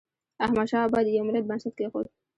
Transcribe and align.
احمد 0.45 0.67
شاه 0.71 0.83
بابا 0.91 0.99
د 1.03 1.07
یو 1.15 1.23
ملت 1.27 1.45
بنسټ 1.49 1.73
کېښود. 1.77 2.07